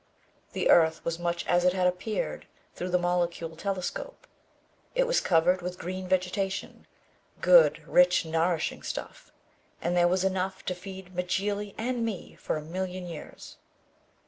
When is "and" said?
9.79-9.95, 11.77-12.03